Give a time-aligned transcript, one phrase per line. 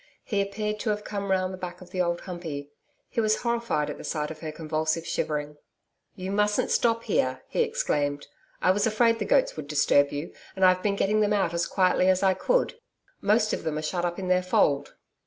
[0.23, 2.71] He appeared to have come round the back of the Old Humpey.
[3.07, 5.57] He was horrified at the sight of her convulsive shivering.
[6.15, 8.25] 'You mustn't stop here,' he exclaimed.
[8.63, 11.67] 'I was afraid the goats would disturb you, and I've been getting them out as
[11.67, 12.79] quietly as I could.
[13.21, 14.95] Most of them are shut up in their fold.'